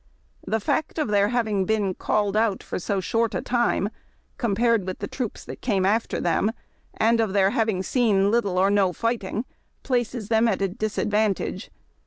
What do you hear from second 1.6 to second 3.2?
been called out for so